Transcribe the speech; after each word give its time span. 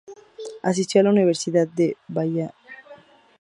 Asistió 0.63 0.99
a 0.99 1.03
la 1.03 1.11
Universidad 1.11 1.67
de 1.67 1.95
Vanderbilt. 2.07 2.55